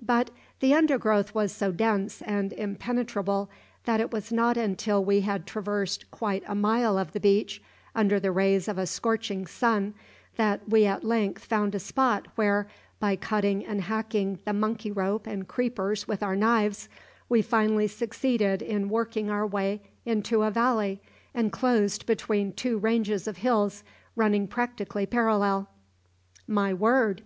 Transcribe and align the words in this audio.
But 0.00 0.30
the 0.60 0.72
undergrowth 0.72 1.34
was 1.34 1.52
so 1.52 1.70
dense 1.70 2.22
and 2.22 2.54
impenetrable 2.54 3.50
that 3.84 4.00
it 4.00 4.10
was 4.14 4.32
not 4.32 4.56
until 4.56 5.04
we 5.04 5.20
had 5.20 5.46
traversed 5.46 6.10
quite 6.10 6.42
a 6.46 6.54
mile 6.54 6.96
of 6.96 7.12
the 7.12 7.20
beach, 7.20 7.62
under 7.94 8.18
the 8.18 8.32
rays 8.32 8.66
of 8.66 8.78
a 8.78 8.86
scorching 8.86 9.46
sun, 9.46 9.92
that 10.36 10.66
we 10.66 10.86
at 10.86 11.04
length 11.04 11.44
found 11.44 11.74
a 11.74 11.78
spot 11.78 12.26
where, 12.34 12.66
by 12.98 13.14
cutting 13.14 13.62
and 13.66 13.82
hacking 13.82 14.38
the 14.46 14.54
monkey 14.54 14.90
rope 14.90 15.26
and 15.26 15.48
creepers 15.48 16.08
with 16.08 16.22
our 16.22 16.34
knives, 16.34 16.88
we 17.28 17.42
finally 17.42 17.86
succeeded 17.86 18.62
in 18.62 18.88
working 18.88 19.28
our 19.28 19.46
way 19.46 19.82
into 20.06 20.44
a 20.44 20.50
valley 20.50 21.02
enclosed 21.34 22.06
between 22.06 22.54
two 22.54 22.78
ranges 22.78 23.28
of 23.28 23.36
hills 23.36 23.84
running 24.16 24.48
practically 24.48 25.04
parallel. 25.04 25.68
"My 26.48 26.72
word! 26.72 27.20